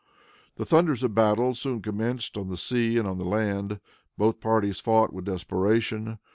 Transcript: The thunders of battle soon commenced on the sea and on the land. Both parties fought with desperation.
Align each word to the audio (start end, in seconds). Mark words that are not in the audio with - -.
The 0.55 0.65
thunders 0.65 1.03
of 1.03 1.13
battle 1.13 1.53
soon 1.53 1.79
commenced 1.79 2.35
on 2.35 2.47
the 2.49 2.57
sea 2.57 2.97
and 2.97 3.07
on 3.07 3.19
the 3.19 3.23
land. 3.23 3.79
Both 4.17 4.39
parties 4.39 4.79
fought 4.79 5.13
with 5.13 5.25
desperation. 5.25 6.17